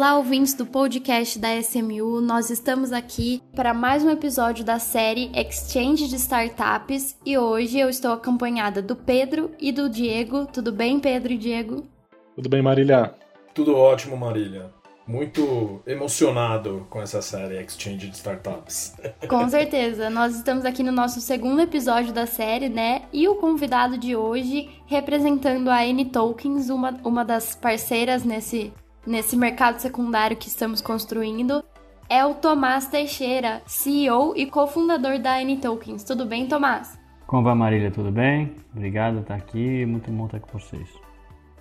[0.00, 2.22] Olá, ouvintes do podcast da SMU.
[2.22, 7.86] Nós estamos aqui para mais um episódio da série Exchange de Startups e hoje eu
[7.90, 10.46] estou acompanhada do Pedro e do Diego.
[10.46, 11.86] Tudo bem, Pedro e Diego?
[12.34, 13.14] Tudo bem, Marília?
[13.52, 14.70] Tudo ótimo, Marília.
[15.06, 18.96] Muito emocionado com essa série Exchange de Startups.
[19.28, 20.08] Com certeza.
[20.08, 23.02] Nós estamos aqui no nosso segundo episódio da série, né?
[23.12, 28.72] E o convidado de hoje, representando a N Tokens, uma, uma das parceiras nesse,
[29.06, 31.64] nesse mercado secundário que estamos construindo,
[32.08, 36.02] é o Tomás Teixeira, CEO e cofundador da N Tokens.
[36.02, 36.98] Tudo bem, Tomás?
[37.26, 37.90] Como vai, Marília?
[37.90, 38.56] Tudo bem?
[38.74, 39.86] Obrigado por estar aqui.
[39.86, 40.88] Muito bom estar com vocês.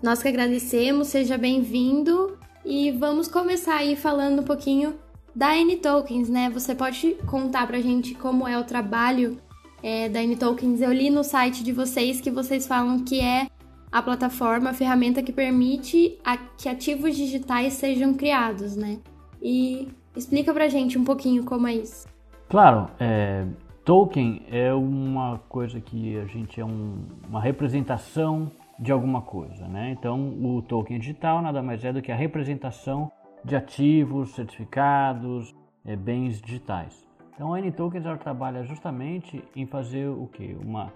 [0.02, 2.38] Nós que agradecemos, seja bem-vindo.
[2.65, 4.95] E vamos começar aí falando um pouquinho
[5.35, 6.49] da N-Tokens, né?
[6.49, 9.37] Você pode contar pra gente como é o trabalho
[9.84, 10.82] é, da N-Tokens?
[10.82, 13.48] Eu li no site de vocês que vocês falam que é
[13.91, 18.99] a plataforma, a ferramenta que permite a, que ativos digitais sejam criados, né?
[19.41, 22.07] E explica pra gente um pouquinho como é isso.
[22.48, 23.45] Claro, é,
[23.84, 29.67] token é uma coisa que a gente é um, uma representação de alguma coisa.
[29.67, 29.91] Né?
[29.91, 33.12] Então, o token digital nada mais é do que a representação
[33.43, 37.07] de ativos, certificados, é, bens digitais.
[37.34, 40.57] Então, a N-Tokens trabalha justamente em fazer o que?
[40.62, 40.91] Uma,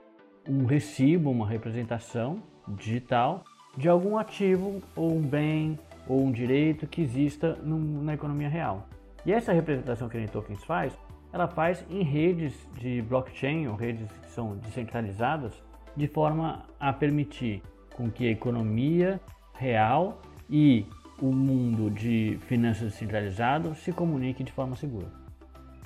[0.48, 3.44] um recibo, uma representação digital
[3.78, 8.88] de algum ativo ou um bem ou um direito que exista na economia real.
[9.26, 10.94] E essa representação que a N-Tokens faz,
[11.32, 15.54] ela faz em redes de blockchain ou redes que são descentralizadas,
[15.96, 17.62] de forma a permitir
[17.96, 19.20] com que a economia
[19.54, 20.86] real e
[21.22, 25.08] o mundo de finanças descentralizado se comunique de forma segura.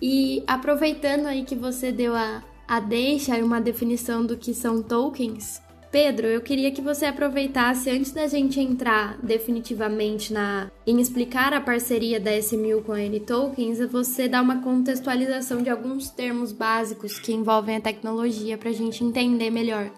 [0.02, 4.82] E aproveitando aí que você deu a, a deixa e uma definição do que são
[4.82, 11.54] tokens, Pedro, eu queria que você aproveitasse antes da gente entrar definitivamente na em explicar
[11.54, 16.52] a parceria da S1000 com a N Tokens, você dar uma contextualização de alguns termos
[16.52, 19.90] básicos que envolvem a tecnologia para a gente entender melhor.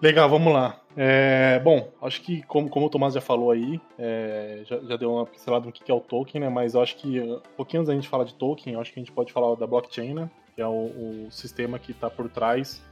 [0.00, 0.80] Legal, vamos lá.
[0.96, 5.12] É, bom, acho que como, como o Tomás já falou aí, é, já, já, deu
[5.12, 6.48] uma pincelada no que é o token, né?
[6.48, 9.12] Mas acho que um pouquinho antes da gente falar de token, acho que a gente
[9.12, 10.30] pode falar da blockchain, né?
[10.54, 12.82] Que é o, o sistema que está por trás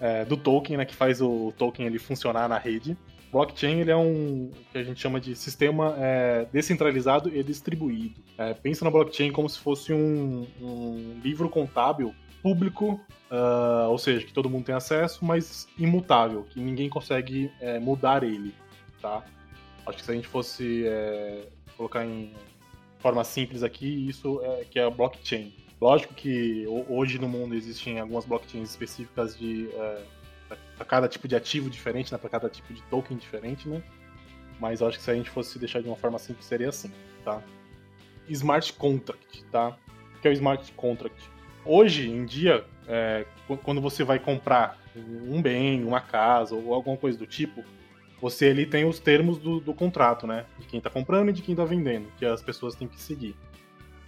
[0.00, 0.84] é, do token, né?
[0.84, 2.96] Que faz o token ele funcionar na rede.
[3.30, 8.20] Blockchain ele é um que a gente chama de sistema é, descentralizado e distribuído.
[8.36, 12.12] É, pensa na blockchain como se fosse um, um livro contábil
[12.42, 13.00] público,
[13.30, 18.22] uh, ou seja, que todo mundo tem acesso, mas imutável, que ninguém consegue é, mudar
[18.22, 18.54] ele,
[19.00, 19.22] tá?
[19.86, 21.46] Acho que se a gente fosse é,
[21.76, 22.32] colocar em
[22.98, 25.52] forma simples aqui, isso é que é a blockchain.
[25.80, 30.02] Lógico que hoje no mundo existem algumas blockchains específicas de é,
[30.76, 33.82] para cada tipo de ativo diferente, né, para cada tipo de token diferente, né?
[34.60, 36.90] Mas acho que se a gente fosse deixar de uma forma simples seria assim,
[37.24, 37.42] tá?
[38.28, 39.76] Smart contract, tá?
[40.16, 41.30] O que é o smart contract?
[41.64, 43.24] Hoje em dia, é,
[43.62, 47.64] quando você vai comprar um bem, uma casa ou alguma coisa do tipo,
[48.20, 50.44] você ali tem os termos do, do contrato, né?
[50.58, 53.34] De quem está comprando e de quem está vendendo, que as pessoas têm que seguir.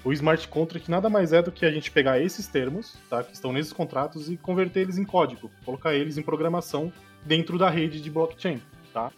[0.05, 3.33] O smart contract nada mais é do que a gente pegar esses termos, tá, que
[3.33, 6.93] estão nesses contratos e converter eles em código, colocar eles em programação
[7.25, 8.61] dentro da rede de blockchain,
[8.93, 9.13] tá?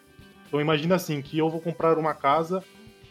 [0.46, 2.62] Então imagina assim que eu vou comprar uma casa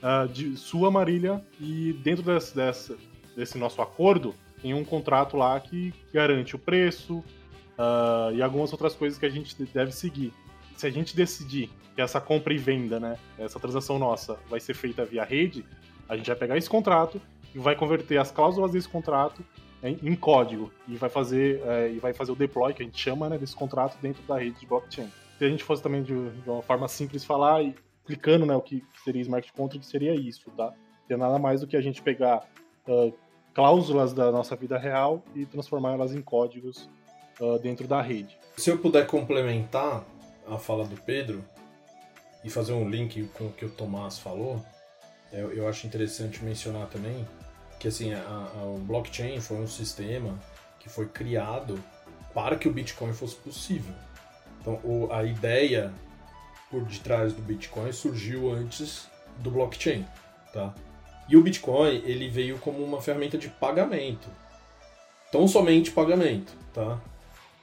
[0.04, 2.96] uh, de sua Marília e dentro desse, desse,
[3.36, 8.94] desse nosso acordo tem um contrato lá que garante o preço uh, e algumas outras
[8.94, 10.32] coisas que a gente deve seguir.
[10.78, 14.76] Se a gente decidir que essa compra e venda, né, essa transação nossa, vai ser
[14.76, 15.66] feita via rede,
[16.08, 17.20] a gente vai pegar esse contrato
[17.60, 19.44] vai converter as cláusulas desse contrato
[19.84, 23.00] em, em código e vai fazer é, e vai fazer o deploy que a gente
[23.00, 25.10] chama né, desse contrato dentro da rede de blockchain.
[25.38, 28.62] Se a gente fosse também de, de uma forma simples falar e explicando né, o
[28.62, 30.74] que seria smart contract, seria isso, tá?
[31.10, 32.48] É nada mais do que a gente pegar
[32.88, 33.14] uh,
[33.54, 36.90] cláusulas da nossa vida real e transformá-las em códigos
[37.40, 38.38] uh, dentro da rede.
[38.58, 40.04] Se eu puder complementar
[40.48, 41.44] a fala do Pedro
[42.44, 44.64] e fazer um link com o que o Tomás falou,
[45.34, 47.28] eu, eu acho interessante mencionar também
[47.80, 50.40] que assim a, a, o blockchain foi um sistema
[50.80, 51.84] que foi criado
[52.34, 53.94] para que o Bitcoin fosse possível.
[54.62, 55.94] Então o, a ideia
[56.70, 59.08] por detrás do Bitcoin surgiu antes
[59.40, 60.06] do blockchain,
[60.54, 60.74] tá?
[61.28, 64.28] E o Bitcoin, ele veio como uma ferramenta de pagamento.
[65.32, 67.02] Tão somente pagamento, tá?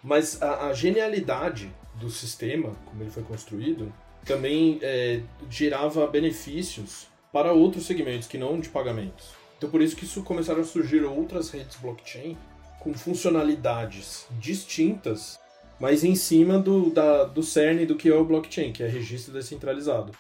[0.03, 3.93] Mas a, a genialidade do sistema, como ele foi construído,
[4.25, 9.31] também é, gerava benefícios para outros segmentos que não de pagamentos.
[9.57, 12.37] Então por isso que isso começaram a surgir outras redes blockchain
[12.81, 15.39] com funcionalidades distintas,
[15.79, 19.33] mas em cima do, da, do cerne do que é o blockchain, que é registro
[19.33, 20.13] descentralizado.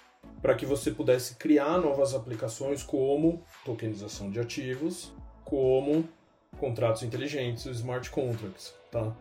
[0.42, 5.12] para que você pudesse criar novas aplicações como tokenização de ativos,
[5.44, 6.08] como
[6.58, 9.14] contratos inteligentes, smart contracts, tá?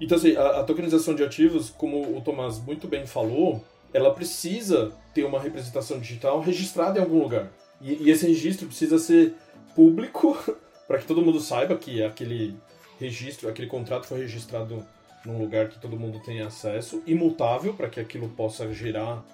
[0.00, 3.62] Então, assim, a, a tokenização de ativos, como o Tomás muito bem falou,
[3.92, 7.50] ela precisa ter uma representação digital registrada em algum lugar.
[7.80, 9.34] E, e esse registro precisa ser
[9.74, 10.36] público
[10.86, 12.56] para que todo mundo saiba que aquele
[12.98, 14.84] registro, aquele contrato foi registrado
[15.24, 19.24] num lugar que todo mundo tenha acesso, imutável para que aquilo possa gerar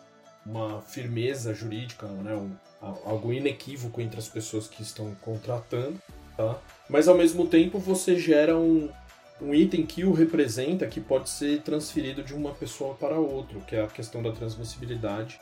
[0.45, 2.51] uma firmeza jurídica, né, um,
[3.05, 6.01] algo inequívoco entre as pessoas que estão contratando,
[6.37, 6.59] tá?
[6.89, 8.89] Mas ao mesmo tempo você gera um,
[9.41, 13.77] um item que o representa que pode ser transferido de uma pessoa para outra, que
[13.77, 15.39] é a questão da transmissibilidade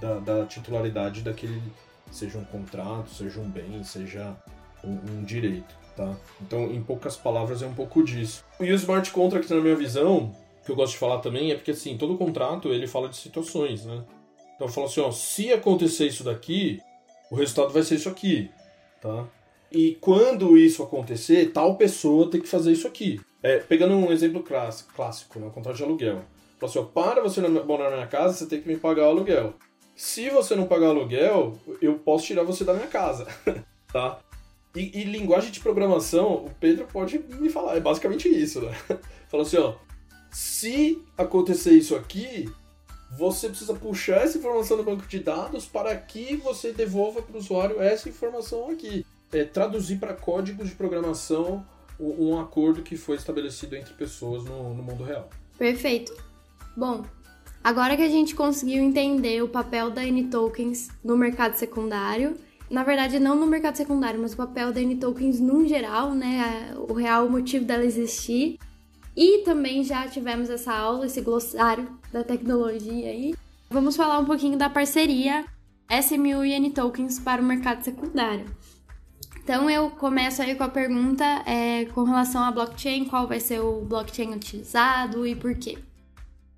[0.00, 1.60] da, da titularidade daquele,
[2.10, 4.36] seja um contrato, seja um bem, seja
[4.84, 6.16] um, um direito, tá?
[6.40, 8.44] Então, em poucas palavras, é um pouco disso.
[8.60, 10.34] E o smart contract, na minha visão,
[10.64, 13.84] que eu gosto de falar também, é porque assim, todo contrato ele fala de situações,
[13.84, 14.04] né?
[14.54, 16.80] Então, eu falo assim, ó, se acontecer isso daqui,
[17.30, 18.50] o resultado vai ser isso aqui,
[19.00, 19.26] tá?
[19.74, 23.20] E quando isso acontecer, tal pessoa tem que fazer isso aqui.
[23.42, 26.22] É, pegando um exemplo clássico, né, um contrato de aluguel.
[26.60, 29.08] Fala assim, ó, para você morar na minha casa, você tem que me pagar o
[29.08, 29.54] aluguel.
[29.96, 33.26] Se você não pagar aluguel, eu posso tirar você da minha casa,
[33.92, 34.20] tá?
[34.76, 38.72] E, e, linguagem de programação, o Pedro pode me falar, é basicamente isso, né?
[39.28, 39.74] Fala assim, ó,
[40.30, 42.48] se acontecer isso aqui,
[43.18, 47.38] você precisa puxar essa informação do banco de dados para que você devolva para o
[47.38, 51.66] usuário essa informação aqui é, traduzir para código de programação
[51.98, 55.28] um, acordo que foi estabelecido entre pessoas no, no mundo real.
[55.58, 56.12] Perfeito.
[56.76, 57.04] Bom,
[57.62, 62.36] agora que a gente conseguiu entender o papel da N-Tokens no mercado secundário,
[62.68, 66.92] na verdade não no mercado secundário, mas o papel da N-Tokens no geral, né, o
[66.92, 68.58] real motivo dela existir,
[69.16, 73.34] e também já tivemos essa aula, esse glossário da tecnologia aí,
[73.70, 75.44] vamos falar um pouquinho da parceria
[75.88, 78.46] SMU e N-Tokens para o mercado secundário.
[79.44, 83.60] Então eu começo aí com a pergunta é, com relação à blockchain, qual vai ser
[83.60, 85.76] o blockchain utilizado e por quê?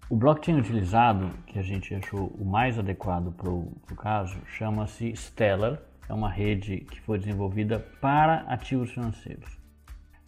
[0.09, 5.83] O blockchain utilizado, que a gente achou o mais adequado para o caso, chama-se Stellar,
[6.09, 9.59] é uma rede que foi desenvolvida para ativos financeiros.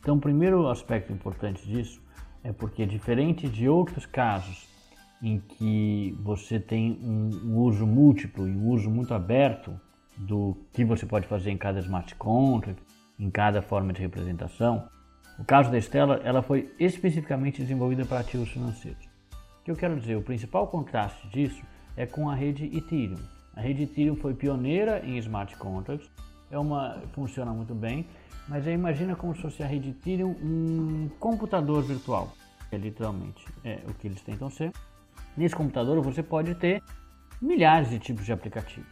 [0.00, 2.02] Então, o primeiro aspecto importante disso
[2.43, 4.66] é porque, diferente de outros casos
[5.22, 9.81] em que você tem um, um uso múltiplo e um uso muito aberto
[10.19, 12.82] do que você pode fazer em cada smart contract,
[13.19, 14.88] em cada forma de representação.
[15.38, 19.05] O caso da Stella, ela foi especificamente desenvolvida para ativos financeiros.
[19.61, 21.62] O que eu quero dizer, o principal contraste disso
[21.97, 23.19] é com a rede Ethereum.
[23.55, 26.11] A rede Ethereum foi pioneira em smart contracts,
[26.50, 28.06] é uma funciona muito bem,
[28.49, 32.32] mas aí imagina como se fosse a rede Ethereum um computador virtual,
[32.73, 34.73] é literalmente é o que eles tentam ser.
[35.37, 36.82] Nesse computador você pode ter
[37.41, 38.91] milhares de tipos de aplicativos,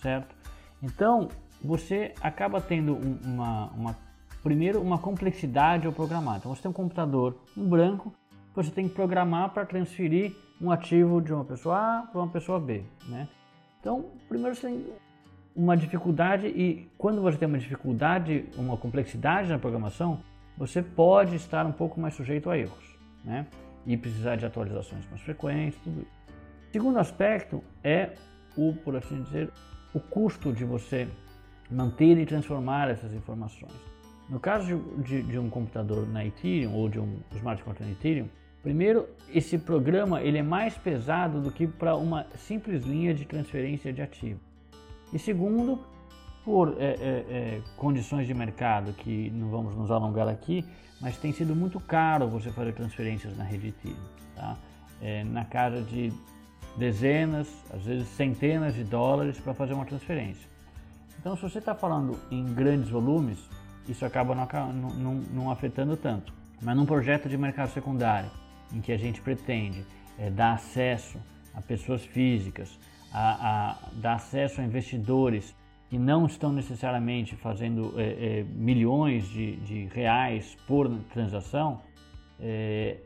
[0.00, 0.34] certo?
[0.82, 1.28] Então,
[1.62, 2.94] você acaba tendo
[3.24, 3.96] uma, uma
[4.42, 6.36] primeiro uma complexidade ao programar.
[6.36, 8.12] Então, você tem um computador em branco,
[8.54, 12.60] você tem que programar para transferir um ativo de uma pessoa A para uma pessoa
[12.60, 13.28] B, né?
[13.80, 14.86] Então, primeiro você tem
[15.54, 20.20] uma dificuldade e quando você tem uma dificuldade, uma complexidade na programação,
[20.56, 23.46] você pode estar um pouco mais sujeito a erros, né?
[23.86, 26.24] E precisar de atualizações mais frequentes, tudo isso.
[26.72, 28.14] Segundo aspecto é
[28.56, 29.50] o, por assim dizer,
[29.94, 31.08] o custo de você
[31.70, 33.72] manter e transformar essas informações.
[34.28, 38.28] No caso de, de, um computador na Ethereum ou de um smart contract na Ethereum,
[38.62, 43.92] primeiro, esse programa ele é mais pesado do que para uma simples linha de transferência
[43.92, 44.40] de ativo.
[45.12, 45.78] E segundo,
[46.44, 50.64] por é, é, é, condições de mercado que não vamos nos alongar aqui,
[51.00, 53.98] mas tem sido muito caro você fazer transferências na rede Ethereum.
[54.34, 54.56] Tá?
[55.02, 56.12] É, na casa de
[56.76, 60.48] dezenas, às vezes centenas de dólares para fazer uma transferência.
[61.18, 63.38] Então, se você está falando em grandes volumes,
[63.88, 66.32] isso acaba não, não, não, afetando tanto.
[66.60, 68.30] Mas num projeto de mercado secundário,
[68.72, 69.84] em que a gente pretende
[70.18, 71.18] é, dar acesso
[71.54, 72.78] a pessoas físicas,
[73.12, 75.54] a, a, dar acesso a investidores
[75.88, 78.02] que não estão necessariamente fazendo é,
[78.40, 81.80] é, milhões de, de, reais por transação,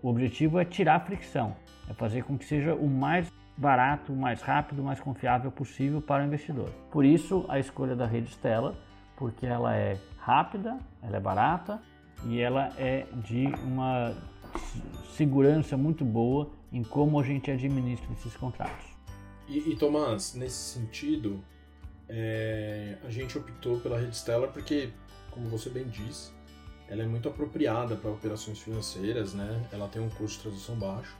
[0.02, 1.54] o objetivo é tirar a fricção,
[1.88, 6.26] é fazer com que seja o mais barato, mais rápido, mais confiável possível para o
[6.26, 6.70] investidor.
[6.92, 8.78] Por isso a escolha da rede Stella,
[9.16, 11.82] porque ela é rápida, ela é barata
[12.24, 14.14] e ela é de uma
[15.10, 18.86] segurança muito boa em como a gente administra esses contratos.
[19.48, 21.42] E, e Tomás, nesse sentido,
[22.08, 24.90] é, a gente optou pela rede Stellar porque,
[25.32, 26.30] como você bem disse,
[26.88, 29.62] ela é muito apropriada para operações financeiras, né?
[29.72, 31.17] Ela tem um custo de tradução baixo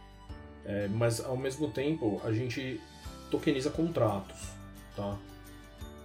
[0.69, 2.79] é, mas ao mesmo tempo, a gente
[3.31, 4.37] tokeniza contratos,
[4.95, 5.17] tá?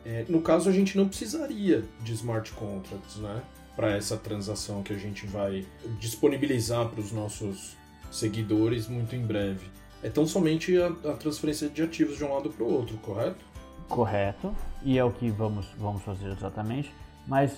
[0.06, 3.44] É, no caso, a gente não precisaria de smart contracts, né?
[3.76, 5.66] Para essa transação que a gente vai
[6.00, 7.76] disponibilizar para os nossos
[8.10, 9.68] seguidores muito em breve.
[10.02, 13.44] É tão somente a, a transferência de ativos de um lado para o outro, correto?
[13.90, 16.94] Correto, e é o que vamos, vamos fazer exatamente.
[17.28, 17.58] Mas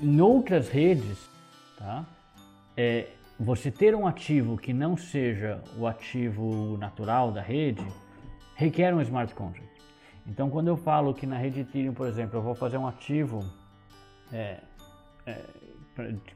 [0.00, 1.18] em outras redes,
[1.78, 2.06] tá?
[2.76, 3.08] É,
[3.38, 7.86] você ter um ativo que não seja o ativo natural da rede
[8.54, 9.70] requer um smart contract.
[10.26, 13.44] Então, quando eu falo que na rede Ethereum, por exemplo, eu vou fazer um ativo
[14.32, 14.58] é,
[15.26, 15.40] é,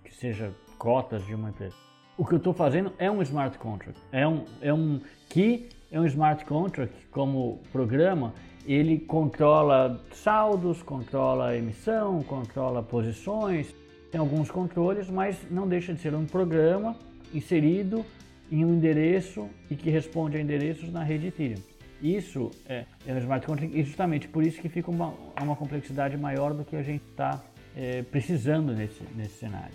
[0.05, 1.75] que seja cotas de uma empresa,
[2.17, 3.99] o que eu estou fazendo é um smart contract.
[4.13, 8.35] É um, é um que é um smart contract como programa.
[8.67, 13.75] Ele controla saldos, controla emissão, controla posições,
[14.11, 16.97] tem alguns controles, mas não deixa de ser um programa
[17.33, 18.05] inserido
[18.51, 21.63] em um endereço e que responde a endereços na rede Ethereum.
[22.03, 26.17] Isso é, é um smart contract e justamente por isso que fica uma, uma complexidade
[26.17, 27.43] maior do que a gente está
[27.77, 29.75] é, precisando nesse, nesse cenário.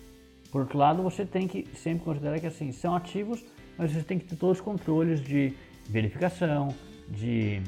[0.51, 3.45] Por outro lado, você tem que sempre considerar que assim são ativos,
[3.77, 5.53] mas você tem que ter todos os controles de
[5.87, 6.69] verificação,
[7.09, 7.61] de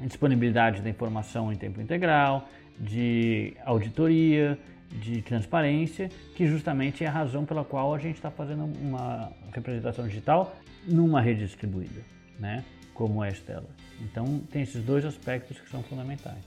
[0.00, 2.48] disponibilidade da informação em tempo integral,
[2.78, 4.58] de auditoria,
[4.90, 10.06] de transparência, que justamente é a razão pela qual a gente está fazendo uma representação
[10.06, 12.02] digital numa rede distribuída,
[12.38, 12.64] né?
[12.98, 13.62] como é a Stellar.
[14.00, 16.42] Então tem esses dois aspectos que são fundamentais.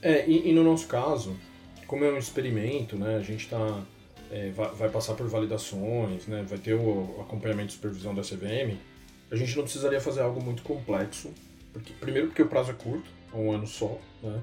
[0.00, 1.36] É, e, e no nosso caso,
[1.86, 3.82] como é um experimento, né, a gente está
[4.30, 8.78] é, vai, vai, passar por validações, né, vai ter o acompanhamento e supervisão da CVM,
[9.30, 11.32] a gente não precisaria fazer algo muito complexo,
[11.72, 14.40] porque primeiro porque o prazo é curto, é um ano só, né,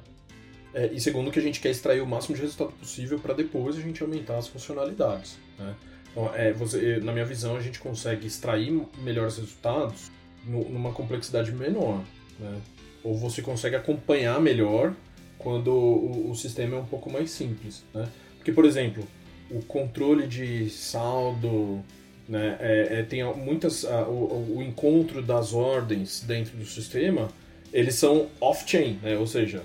[0.75, 3.77] é, e segundo que a gente quer extrair o máximo de resultado possível para depois
[3.77, 5.37] a gente aumentar as funcionalidades.
[5.57, 5.73] Né?
[6.11, 10.11] Então, é, você, na minha visão, a gente consegue extrair melhores resultados
[10.45, 12.03] no, numa complexidade menor.
[12.37, 12.61] Né?
[13.05, 14.93] Ou você consegue acompanhar melhor
[15.37, 17.81] quando o, o, sistema é um pouco mais simples.
[17.93, 18.09] Né?
[18.35, 19.07] Porque, por exemplo,
[19.49, 21.81] o controle de saldo,
[22.27, 27.29] né, é, é, tem muitas o, o, encontro das ordens dentro do sistema
[27.71, 29.17] eles são off-chain, né?
[29.17, 29.61] ou seja,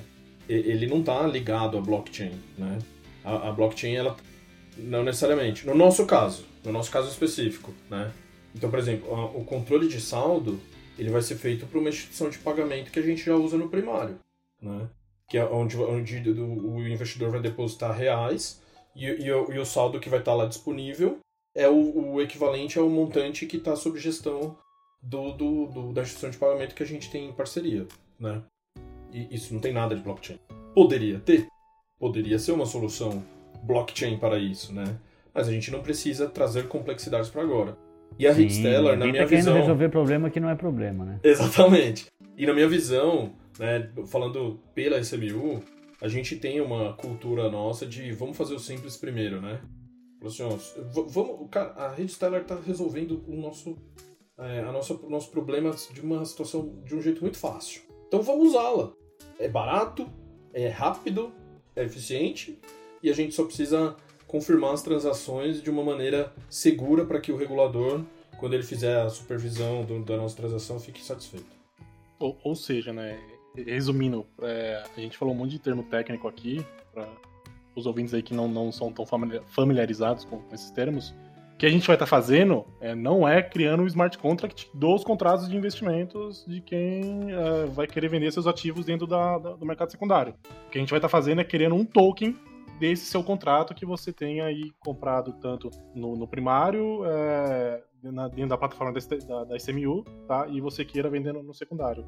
[0.53, 2.79] ele não está ligado à blockchain, né?
[3.25, 4.17] A, a, blockchain, ela
[4.77, 5.67] não necessariamente.
[5.67, 8.13] No nosso caso, no nosso caso específico, né?
[8.55, 10.61] Então, por exemplo, a, o controle de saldo,
[10.99, 13.69] ele vai ser feito para uma instituição de pagamento que a gente já usa no
[13.69, 14.19] primário,
[14.61, 14.89] né?
[15.29, 18.61] Que é onde, onde o, investidor vai depositar reais
[18.97, 21.19] e, e, o, e, o, saldo que vai estar tá lá disponível
[21.55, 24.59] é o, o equivalente ao montante que está sob gestão
[25.01, 27.87] do, do, do, da instituição de pagamento que a gente tem em parceria,
[28.19, 28.43] né?
[29.13, 30.39] E isso não tem nada de blockchain.
[30.75, 31.47] Poderia ter,
[31.99, 33.23] poderia ser uma solução
[33.63, 34.99] blockchain para isso, né?
[35.35, 37.77] Mas a gente não precisa trazer complexidades para agora.
[38.19, 39.55] E a Sim, Stellar, na minha tá visão.
[39.55, 41.21] resolver problema que não é problema, né?
[41.23, 42.07] Exatamente.
[42.37, 45.63] E na minha visão, né, falando pela SMU,
[46.01, 49.61] a gente tem uma cultura nossa de vamos fazer o simples primeiro, né?
[50.25, 50.57] Assim, ó,
[51.07, 53.77] vamos, cara, a Rede Stellar está resolvendo o nosso,
[54.39, 57.83] é, a nossa, o nosso problema de uma situação de um jeito muito fácil.
[58.09, 58.93] Então vamos usá-la
[59.39, 60.09] é barato,
[60.53, 61.33] é rápido,
[61.75, 62.59] é eficiente
[63.03, 63.97] e a gente só precisa
[64.27, 68.05] confirmar as transações de uma maneira segura para que o regulador,
[68.39, 71.47] quando ele fizer a supervisão do, da nossa transação, fique satisfeito.
[72.19, 73.19] Ou, ou seja, né,
[73.55, 77.09] resumindo, é, a gente falou um monte de termo técnico aqui, para
[77.75, 79.05] os ouvintes aí que não, não são tão
[79.47, 81.15] familiarizados com esses termos,
[81.61, 85.05] que a gente vai estar tá fazendo é, não é criando um smart contract dos
[85.05, 89.67] contratos de investimentos de quem é, vai querer vender seus ativos dentro da, da, do
[89.67, 90.35] mercado secundário.
[90.67, 92.35] O que a gente vai estar tá fazendo é criando um token
[92.79, 98.49] desse seu contrato que você tenha aí comprado tanto no, no primário, é, na, dentro
[98.49, 98.95] da plataforma
[99.29, 100.47] da, da, SMU, tá?
[100.49, 102.07] E você queira vender no, no secundário.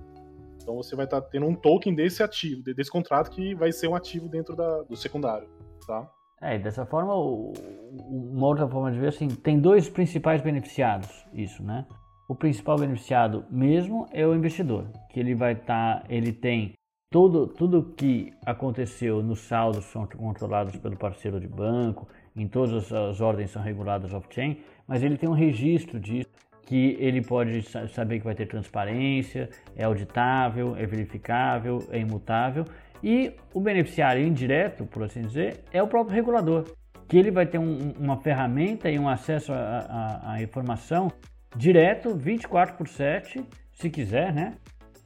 [0.62, 3.86] Então você vai estar tá tendo um token desse ativo, desse contrato que vai ser
[3.86, 5.46] um ativo dentro da, do secundário,
[5.86, 6.10] tá?
[6.42, 11.86] É, dessa forma, uma outra forma de ver assim, tem dois principais beneficiados isso, né?
[12.28, 16.72] O principal beneficiado mesmo é o investidor, que ele vai estar, tá, ele tem
[17.12, 23.20] tudo tudo que aconteceu nos saldos são controlados pelo parceiro de banco, em todas as
[23.20, 24.58] ordens são reguladas off-chain,
[24.88, 26.30] mas ele tem um registro disso
[26.66, 32.64] que ele pode saber que vai ter transparência, é auditável, é verificável, é imutável
[33.02, 36.64] e o beneficiário indireto, por assim dizer, é o próprio regulador,
[37.08, 41.10] que ele vai ter um, uma ferramenta e um acesso à informação
[41.56, 44.54] direto, 24 por 7, se quiser, né?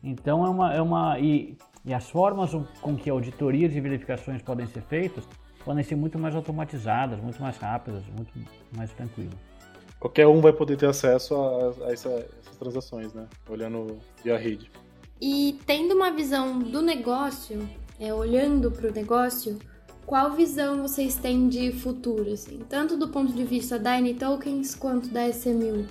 [0.02, 0.74] Então é uma.
[0.74, 2.50] É uma e, e as formas
[2.80, 5.24] com que auditorias e verificações podem ser feitas
[5.66, 8.32] podem ser muito mais automatizadas, muito mais rápidas, muito
[8.76, 9.34] mais tranquilas.
[9.98, 13.26] Qualquer um vai poder ter acesso a, a essa, essas transações, né?
[13.48, 14.70] Olhando via rede.
[15.20, 19.58] E tendo uma visão do negócio, é, olhando para o negócio,
[20.04, 25.08] qual visão vocês têm de futuro, assim, tanto do ponto de vista da N-Tokens quanto
[25.08, 25.86] da SMU?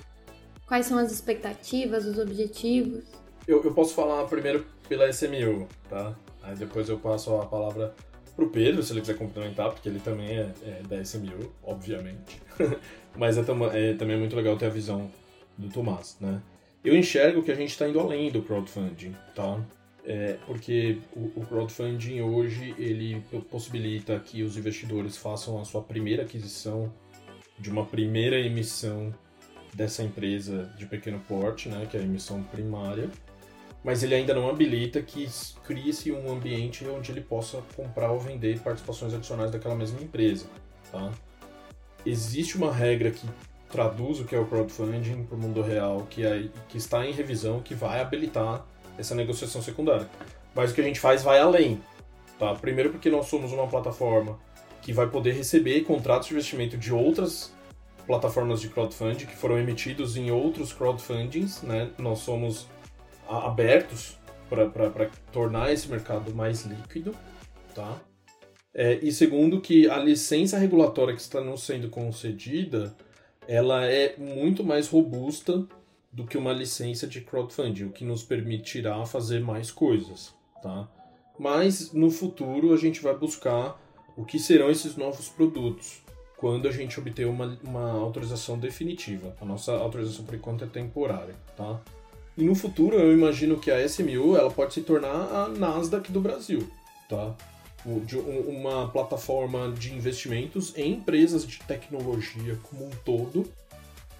[0.66, 3.04] Quais são as expectativas, os objetivos?
[3.46, 6.16] Eu, eu posso falar primeiro pela SMU, tá?
[6.42, 7.94] Aí depois eu passo a palavra
[8.34, 12.40] pro Pedro, se ele quiser complementar, porque ele também é, é da SMU, obviamente.
[13.16, 15.10] Mas é, é, também é muito legal ter a visão
[15.56, 16.42] do Tomás, né?
[16.84, 19.60] Eu enxergo que a gente está indo além do crowdfunding, tá?
[20.06, 23.20] É, porque o, o, crowdfunding hoje ele
[23.50, 26.92] possibilita que os investidores façam a sua primeira aquisição
[27.58, 29.12] de uma primeira emissão
[29.74, 33.10] dessa empresa de pequeno porte, né, que é a emissão primária,
[33.82, 35.28] mas ele ainda não habilita que
[35.64, 40.46] crie-se um ambiente onde ele possa comprar ou vender participações adicionais daquela mesma empresa.
[40.92, 41.12] Tá?
[42.04, 43.26] Existe uma regra que
[43.68, 47.12] traduz o que é o crowdfunding para o mundo real, que, é, que está em
[47.12, 48.64] revisão, que vai habilitar
[48.98, 50.08] essa negociação secundária.
[50.54, 51.80] Mas o que a gente faz vai além.
[52.38, 52.54] Tá?
[52.54, 54.38] Primeiro porque nós somos uma plataforma
[54.82, 57.52] que vai poder receber contratos de investimento de outras
[58.06, 61.62] plataformas de crowdfunding que foram emitidos em outros crowdfundings.
[61.62, 61.90] Né?
[61.98, 62.66] Nós somos
[63.28, 64.16] abertos
[64.48, 67.14] para tornar esse mercado mais líquido.
[67.74, 68.00] Tá?
[68.72, 72.94] É, e segundo que a licença regulatória que está nos sendo concedida
[73.48, 75.66] ela é muito mais robusta
[76.16, 80.32] do que uma licença de crowdfunding, o que nos permitirá fazer mais coisas,
[80.62, 80.88] tá?
[81.38, 83.78] Mas no futuro a gente vai buscar
[84.16, 86.00] o que serão esses novos produtos
[86.38, 89.36] quando a gente obter uma, uma autorização definitiva.
[89.38, 91.82] A nossa autorização por enquanto é temporária, tá?
[92.34, 96.20] E no futuro eu imagino que a SMU ela pode se tornar a Nasdaq do
[96.22, 96.66] Brasil,
[97.10, 97.34] tá?
[97.84, 103.46] Uma plataforma de investimentos em empresas de tecnologia como um todo,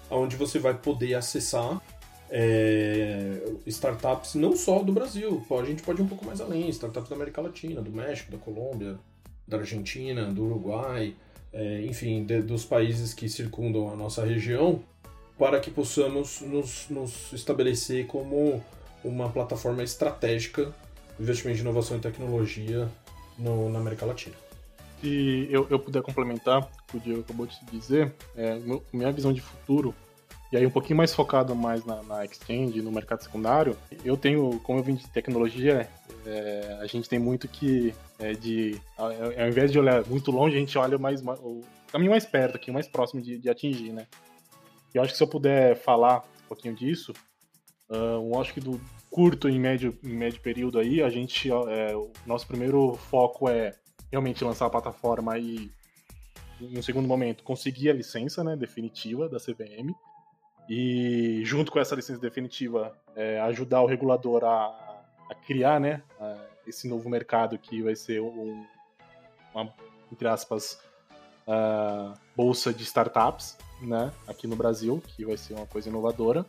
[0.09, 1.81] onde você vai poder acessar
[2.29, 7.09] é, startups não só do Brasil, a gente pode ir um pouco mais além, startups
[7.09, 8.97] da América Latina, do México, da Colômbia,
[9.47, 11.15] da Argentina, do Uruguai,
[11.53, 14.81] é, enfim, de, dos países que circundam a nossa região,
[15.37, 18.63] para que possamos nos, nos estabelecer como
[19.03, 20.73] uma plataforma estratégica
[21.17, 22.89] de investimento de inovação e tecnologia
[23.37, 24.46] no, na América Latina.
[25.01, 28.59] Se eu, eu puder complementar o que o Diego acabou de dizer, é,
[28.91, 29.93] minha visão de futuro,
[30.51, 34.59] e aí um pouquinho mais focado mais na, na exchange, no mercado secundário, eu tenho,
[34.61, 35.89] como eu vim de tecnologia,
[36.25, 40.55] é, a gente tem muito que, é, de, ao, ao invés de olhar muito longe,
[40.55, 44.07] a gente olha mais, o caminho mais perto aqui, mais próximo de, de atingir, né?
[44.93, 47.11] E eu acho que se eu puder falar um pouquinho disso,
[47.89, 48.79] uh, eu acho que do
[49.09, 53.73] curto e médio, médio período aí, a gente, é, o nosso primeiro foco é
[54.11, 55.71] realmente lançar a plataforma e,
[56.61, 59.93] um segundo momento, conseguir a licença né, definitiva da CVM
[60.69, 64.65] e, junto com essa licença definitiva, é, ajudar o regulador a,
[65.29, 68.65] a criar né, a, esse novo mercado que vai ser um,
[69.53, 69.73] uma,
[70.11, 70.79] entre aspas,
[72.35, 76.45] bolsa de startups né, aqui no Brasil, que vai ser uma coisa inovadora.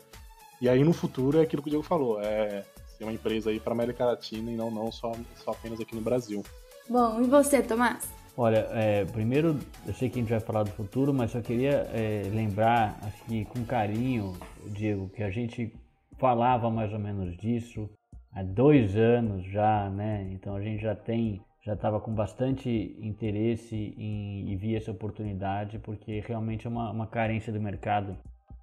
[0.61, 2.65] E aí no futuro é aquilo que o Diego falou, é
[2.97, 5.13] ser uma empresa aí para América Latina e não, não só,
[5.45, 6.43] só apenas aqui no Brasil.
[6.91, 8.11] Bom, e você, Tomás?
[8.35, 11.87] Olha, é, primeiro, eu sei que a gente vai falar do futuro, mas só queria
[11.93, 14.35] é, lembrar, assim, com carinho,
[14.69, 15.71] Diego, que a gente
[16.17, 17.91] falava mais ou menos disso
[18.33, 20.27] há dois anos já, né?
[20.33, 25.79] Então a gente já tem, já estava com bastante interesse em, em via essa oportunidade,
[25.81, 28.17] porque realmente é uma, uma carência do mercado.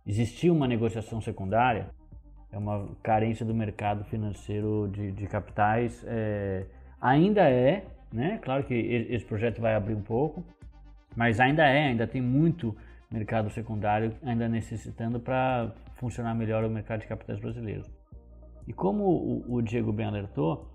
[0.07, 1.89] Existia uma negociação secundária,
[2.51, 6.65] é uma carência do mercado financeiro de, de capitais, é,
[6.99, 7.85] ainda é,
[8.15, 8.39] né?
[8.41, 10.43] Claro que esse projeto vai abrir um pouco,
[11.15, 12.75] mas ainda é, ainda tem muito
[13.11, 17.83] mercado secundário ainda necessitando para funcionar melhor o mercado de capitais brasileiro.
[18.65, 20.67] E como o, Diego bem alertou,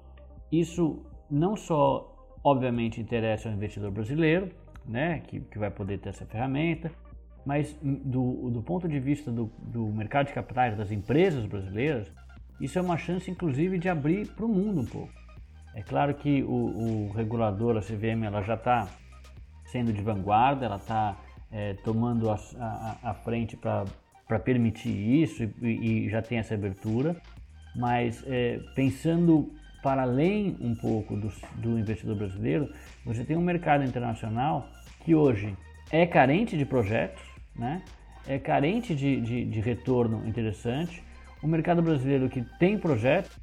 [0.52, 4.50] isso não só obviamente interessa ao investidor brasileiro,
[4.86, 6.92] né, que, que vai poder ter essa ferramenta,
[7.44, 12.12] mas do, do ponto de vista do, do mercado de capitais das empresas brasileiras,
[12.60, 15.19] isso é uma chance inclusive de abrir para o mundo um pouco.
[15.74, 18.88] É claro que o, o regulador, a CVM, ela já está
[19.66, 21.16] sendo de vanguarda, ela está
[21.52, 27.16] é, tomando a, a, a frente para permitir isso e, e, já tem essa abertura,
[27.74, 29.52] mas é, pensando
[29.82, 32.72] para além um pouco do, do investidor brasileiro,
[33.04, 34.68] você tem um mercado internacional
[35.04, 35.56] que hoje
[35.90, 37.22] é carente de projetos,
[37.56, 37.82] né?
[38.26, 41.02] é carente de, de, de retorno interessante.
[41.42, 43.39] O mercado brasileiro que tem projetos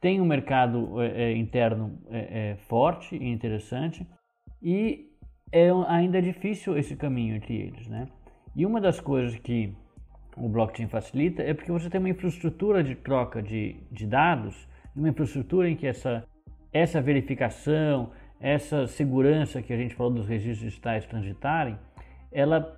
[0.00, 2.18] tem um mercado é, é, interno é,
[2.52, 4.06] é, forte e interessante
[4.62, 5.10] e
[5.52, 8.06] é ainda difícil esse caminho entre eles, né?
[8.54, 9.74] E uma das coisas que
[10.36, 15.08] o blockchain facilita é porque você tem uma infraestrutura de troca de, de dados uma
[15.08, 16.24] infraestrutura em que essa,
[16.72, 18.10] essa verificação,
[18.40, 21.78] essa segurança que a gente falou dos registros digitais transitarem,
[22.32, 22.76] ela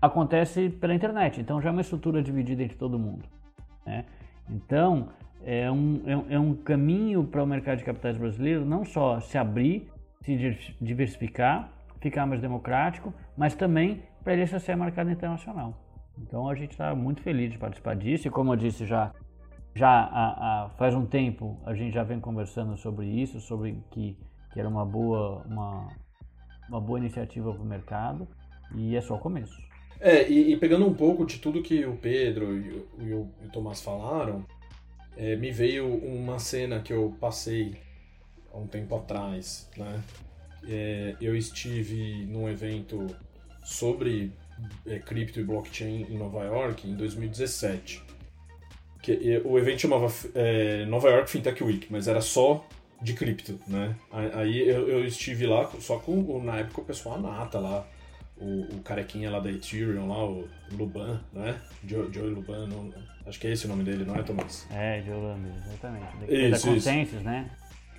[0.00, 1.40] acontece pela internet.
[1.40, 3.24] Então já é uma estrutura dividida entre todo mundo.
[3.86, 4.04] Né?
[4.48, 5.08] Então
[5.44, 9.36] é um, é um é caminho para o mercado de capitais brasileiro não só se
[9.36, 9.90] abrir,
[10.22, 10.36] se
[10.80, 15.78] diversificar, ficar mais democrático, mas também para ele acessar mercado internacional.
[16.18, 19.12] Então a gente está muito feliz de participar disso e como eu disse já
[19.76, 24.16] já faz um tempo a gente já vem conversando sobre isso, sobre que,
[24.52, 25.88] que era uma boa uma,
[26.68, 28.28] uma boa iniciativa para o mercado
[28.74, 29.62] e é só o começo.
[30.00, 33.50] É, e, e, pegando um pouco de tudo que o Pedro e o, e o
[33.52, 34.44] Tomás falaram,
[35.16, 37.76] é, me veio uma cena que eu passei
[38.52, 40.02] há um tempo atrás, né?
[40.66, 43.06] É, eu estive num evento
[43.62, 44.32] sobre
[44.86, 48.02] é, cripto e blockchain em Nova York em 2017.
[49.02, 52.66] Que, o evento chamava é, Nova York Fintech Week, mas era só
[53.02, 53.94] de cripto, né?
[54.10, 57.86] Aí eu, eu estive lá só com, na época, o pessoal nata lá,
[58.36, 61.60] o, o carequinha lá da Ethereum, lá, o Luban, né?
[61.86, 62.92] Joe, Joe Luban, não,
[63.26, 64.66] acho que é esse o nome dele, não é, Thomas?
[64.70, 66.06] É, Joe Luban, exatamente.
[66.28, 67.24] Isso, da Consensus, isso.
[67.24, 67.50] né?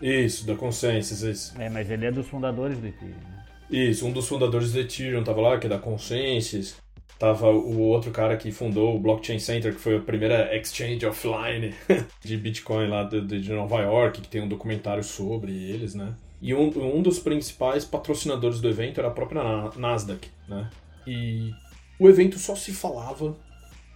[0.01, 1.61] Isso, da Consensus, isso.
[1.61, 3.45] É, mas ele é dos fundadores do Ethereum, né?
[3.69, 6.75] Isso, um dos fundadores do Ethereum tava lá, que é da Consensus.
[7.17, 11.73] Tava o outro cara que fundou o Blockchain Center, que foi a primeira exchange offline
[12.21, 16.13] de Bitcoin lá de, de Nova York, que tem um documentário sobre eles, né?
[16.45, 19.41] E um, um dos principais patrocinadores do evento era a própria
[19.75, 20.69] Nasdaq, né?
[21.07, 21.51] E
[21.99, 23.35] o evento só se falava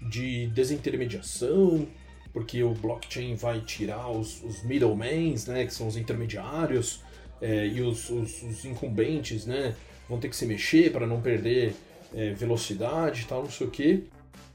[0.09, 1.87] de desintermediação,
[2.33, 7.03] porque o blockchain vai tirar os, os middlemen, né, que são os intermediários,
[7.39, 9.75] é, e os, os, os, incumbentes, né,
[10.09, 11.75] vão ter que se mexer para não perder
[12.15, 14.07] é, velocidade e tal, não sei o que.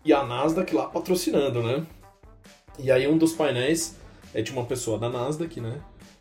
[0.04, 1.86] E a Nasdaq lá patrocinando, né?
[2.76, 3.96] E aí um dos painéis
[4.34, 5.80] é de uma pessoa da Nasdaq, né?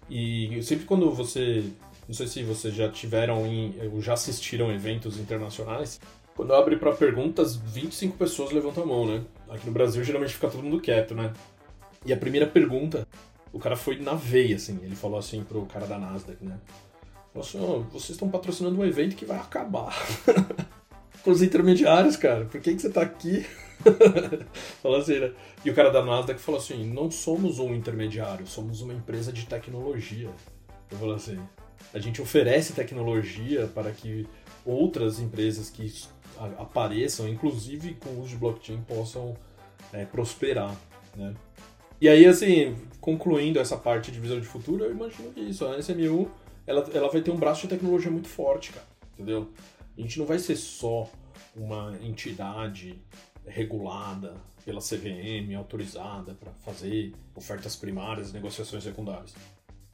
[0.09, 1.63] E sempre quando você.
[2.07, 5.99] Não sei se vocês já tiveram em, ou já assistiram eventos internacionais.
[6.35, 9.23] Quando eu abro para perguntas, 25 pessoas levantam a mão, né?
[9.49, 11.31] Aqui no Brasil geralmente fica todo mundo quieto, né?
[12.05, 13.07] E a primeira pergunta,
[13.53, 14.79] o cara foi na veia, assim.
[14.83, 16.59] Ele falou assim pro cara da Nasdaq, né?
[17.31, 19.95] Falou assim: oh, vocês estão patrocinando um evento que vai acabar.
[21.23, 22.45] com os intermediários, cara.
[22.45, 23.45] Por que, que você tá aqui?
[24.81, 25.31] falou assim, né?
[25.63, 29.45] E o cara da Nasdaq falou assim: não somos um intermediário, somos uma empresa de
[29.45, 30.29] tecnologia.
[30.91, 31.39] Eu falei assim:
[31.93, 34.27] a gente oferece tecnologia para que
[34.65, 35.93] outras empresas que
[36.57, 39.35] apareçam, inclusive com o uso de blockchain, possam
[39.91, 40.75] é, prosperar,
[41.15, 41.33] né?
[42.01, 45.79] E aí, assim, concluindo essa parte de visão de futuro, eu imagino que isso, a
[45.79, 46.29] SMU,
[46.67, 49.47] ela, ela vai ter um braço de tecnologia muito forte, cara, entendeu?
[49.97, 51.09] A gente não vai ser só
[51.55, 52.99] uma entidade
[53.45, 59.33] regulada pela CVM, autorizada para fazer ofertas primárias negociações secundárias.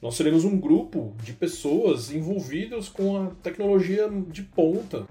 [0.01, 5.05] Nós seremos um grupo de pessoas envolvidas com a tecnologia de ponta,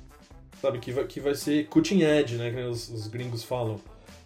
[0.63, 0.79] sabe?
[0.79, 2.51] Que vai, que vai ser cutting edge, né?
[2.51, 3.79] Que os, os gringos falam.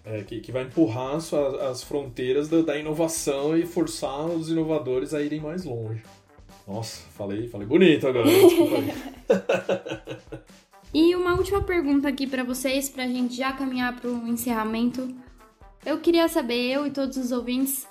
[0.05, 5.15] É, que, que vai empurrar as, as fronteiras da, da inovação e forçar os inovadores
[5.15, 6.03] a irem mais longe.
[6.67, 8.93] Nossa, falei, falei bonito agora, desculpa aí.
[10.95, 15.09] E uma última pergunta aqui para vocês, para a gente já caminhar para o encerramento.
[15.87, 17.89] Eu queria saber, eu e todos os ouvintes,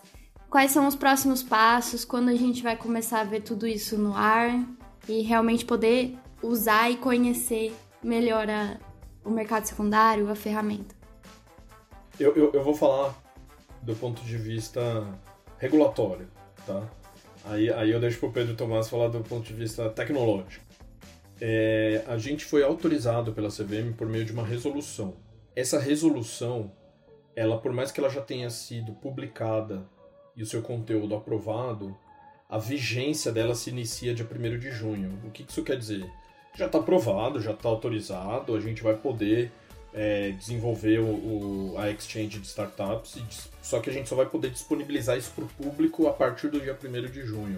[0.51, 4.15] quais são os próximos passos, quando a gente vai começar a ver tudo isso no
[4.15, 4.51] ar
[5.09, 7.73] e realmente poder usar e conhecer
[8.03, 8.77] melhor a,
[9.25, 10.93] o mercado secundário, a ferramenta.
[12.19, 13.15] Eu, eu, eu vou falar
[13.81, 15.07] do ponto de vista
[15.57, 16.27] regulatório,
[16.67, 16.83] tá?
[17.45, 20.70] Aí, aí eu deixo para o Pedro Tomás falar do ponto de vista tecnológico
[21.43, 25.15] é, a gente foi autorizado pela CVM por meio de uma resolução.
[25.55, 26.71] Essa resolução,
[27.35, 29.89] ela por mais que ela já tenha sido publicada
[30.35, 31.97] e o seu conteúdo aprovado,
[32.47, 35.19] a vigência dela se inicia dia 1 de junho.
[35.25, 36.07] O que isso quer dizer?
[36.55, 39.51] Já está aprovado, já está autorizado, a gente vai poder
[39.93, 44.51] é, desenvolver o, o, a exchange de startups, só que a gente só vai poder
[44.51, 47.57] disponibilizar isso para o público a partir do dia 1 de junho.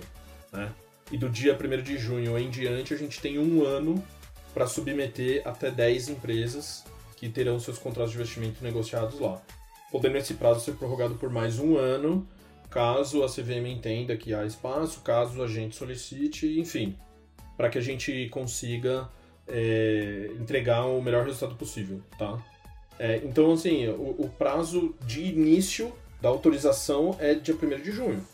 [0.54, 0.72] Né?
[1.12, 4.04] E do dia 1 de junho em diante, a gente tem um ano
[4.54, 6.84] para submeter até 10 empresas
[7.16, 9.42] que terão seus contratos de investimento negociados lá.
[9.92, 12.28] Podendo esse prazo ser prorrogado por mais um ano,
[12.70, 16.98] caso a CVM entenda que há espaço, caso a gente solicite, enfim,
[17.56, 19.08] para que a gente consiga
[19.48, 22.44] é, entregar o melhor resultado possível, tá?
[22.98, 28.26] É, então, assim, o, o prazo de início da autorização é dia 1 de junho.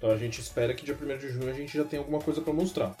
[0.00, 2.40] Então a gente espera que dia 1 de junho a gente já tenha alguma coisa
[2.40, 2.96] para mostrar.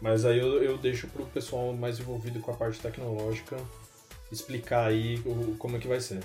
[0.00, 3.56] Mas aí eu, eu deixo pro pessoal mais envolvido com a parte tecnológica
[4.30, 6.22] explicar aí o, como é que vai ser.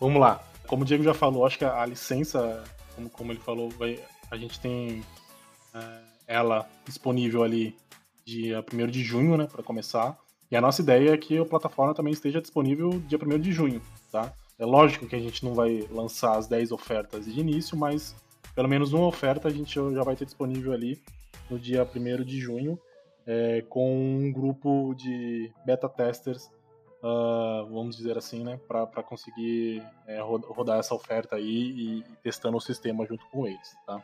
[0.00, 0.40] Vamos lá.
[0.68, 2.62] Como o Diego já falou, acho que a, a licença,
[2.94, 3.98] como, como ele falou, vai,
[4.30, 5.02] A gente tem
[5.74, 5.98] é,
[6.28, 7.76] ela disponível ali
[8.24, 10.16] dia 1 de junho, né, para começar.
[10.48, 13.82] E a nossa ideia é que a plataforma também esteja disponível dia 1 de junho,
[14.12, 14.32] tá?
[14.58, 18.14] É lógico que a gente não vai lançar as 10 ofertas de início, mas
[18.56, 21.00] pelo menos uma oferta a gente já vai ter disponível ali
[21.50, 22.80] no dia 1 de junho,
[23.26, 26.50] é, com um grupo de beta testers,
[27.02, 32.60] uh, vamos dizer assim, né, para conseguir é, rodar essa oferta aí e, testando o
[32.60, 34.02] sistema junto com eles, tá?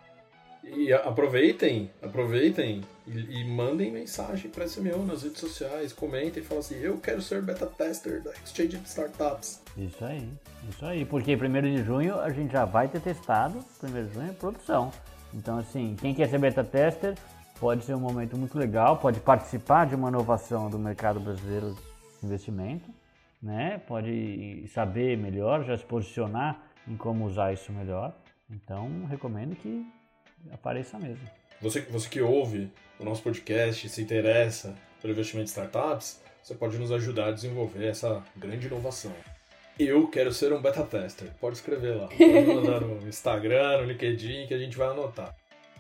[0.65, 6.61] E aproveitem, aproveitem e, e mandem mensagem para meu nas redes sociais, comentem e falem
[6.61, 9.61] assim, eu quero ser beta tester da Exchange de Startups.
[9.77, 10.29] Isso aí,
[10.71, 14.31] isso aí, porque primeiro de junho a gente já vai ter testado, primeiro de junho
[14.31, 14.93] é produção.
[15.35, 17.17] Então assim, quem quer ser beta tester
[17.59, 22.27] pode ser um momento muito legal, pode participar de uma inovação do mercado brasileiro de
[22.27, 22.89] investimento,
[23.43, 23.79] né?
[23.87, 28.15] Pode saber melhor, já se posicionar em como usar isso melhor.
[28.49, 29.85] Então recomendo que
[30.51, 31.29] apareça mesmo.
[31.61, 36.77] Você, você que ouve o nosso podcast, se interessa pelo investimento em startups, você pode
[36.79, 39.13] nos ajudar a desenvolver essa grande inovação.
[39.79, 41.29] Eu quero ser um beta tester.
[41.41, 42.09] Pode escrever lá.
[42.09, 45.35] Pode mandar no Instagram, no LinkedIn, que a gente vai anotar.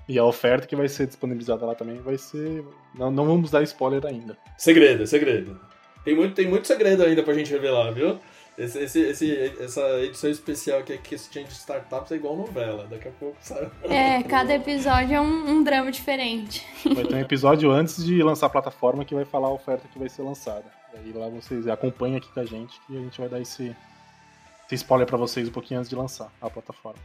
[0.09, 2.65] E a oferta que vai ser disponibilizada lá também vai ser.
[2.95, 4.37] Não, não vamos dar spoiler ainda.
[4.59, 5.61] Segredo, segredo.
[6.05, 8.19] Tem muito, tem muito segredo ainda pra gente revelar, viu?
[8.57, 13.13] Esse, esse, esse, essa edição especial que é de Startups é igual novela, daqui a
[13.13, 13.71] pouco sai.
[13.85, 16.67] É, cada episódio é um, um, drama diferente.
[16.85, 19.99] Vai ter um episódio antes de lançar a plataforma que vai falar a oferta que
[19.99, 20.65] vai ser lançada.
[20.93, 23.75] E aí lá vocês acompanham aqui com a gente que a gente vai dar esse,
[24.67, 27.01] esse spoiler para vocês um pouquinho antes de lançar a plataforma.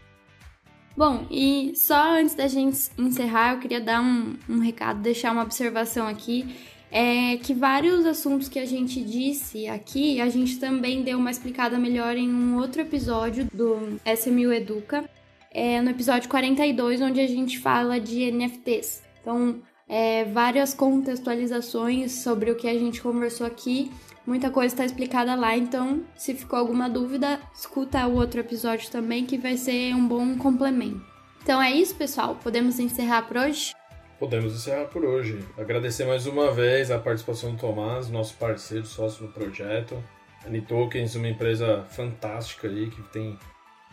[0.97, 5.43] Bom, e só antes da gente encerrar, eu queria dar um, um recado, deixar uma
[5.43, 6.57] observação aqui
[6.91, 11.77] é que vários assuntos que a gente disse aqui, a gente também deu uma explicada
[11.77, 15.09] melhor em um outro episódio do SMU Educa,
[15.51, 19.03] é, no episódio 42, onde a gente fala de NFTs.
[19.21, 23.91] Então, é, várias contextualizações sobre o que a gente conversou aqui.
[24.25, 29.25] Muita coisa está explicada lá, então se ficou alguma dúvida, escuta o outro episódio também,
[29.25, 31.01] que vai ser um bom complemento.
[31.41, 32.35] Então é isso, pessoal.
[32.43, 33.76] Podemos encerrar por hoje?
[34.19, 35.45] Podemos encerrar por hoje.
[35.55, 40.03] Agradecer mais uma vez a participação do Tomás, nosso parceiro, sócio no projeto.
[40.43, 43.37] A Nitokens, uma empresa fantástica aí que tem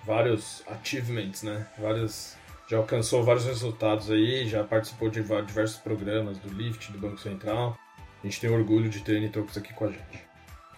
[0.02, 1.66] vários achievements, né?
[1.78, 7.18] Vários, já alcançou vários resultados aí, já participou de diversos programas do Lift, do Banco
[7.18, 7.78] Central.
[8.22, 10.24] A gente tem orgulho de ter a Nitokens aqui com a gente.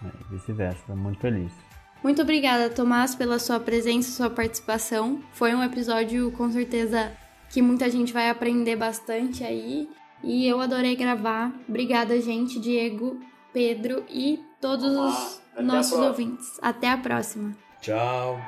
[0.03, 1.53] É, vice-versa, estou muito feliz.
[2.03, 5.23] Muito obrigada, Tomás, pela sua presença, sua participação.
[5.31, 7.13] Foi um episódio com certeza
[7.49, 9.89] que muita gente vai aprender bastante aí.
[10.23, 11.53] E eu adorei gravar.
[11.67, 13.19] Obrigada, gente, Diego,
[13.53, 16.57] Pedro e todos Olá, os nossos ouvintes.
[16.61, 17.55] Até a próxima.
[17.81, 18.39] Tchau.